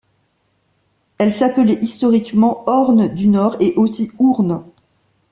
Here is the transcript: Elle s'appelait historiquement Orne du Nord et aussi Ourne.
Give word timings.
Elle 1.19 1.31
s'appelait 1.31 1.77
historiquement 1.79 2.63
Orne 2.67 3.07
du 3.13 3.27
Nord 3.27 3.57
et 3.59 3.75
aussi 3.75 4.09
Ourne. 4.17 4.65